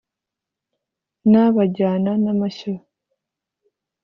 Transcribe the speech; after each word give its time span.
n 1.31 1.33
bajyana 1.55 2.11
n 2.23 2.25
amashyo 2.33 2.73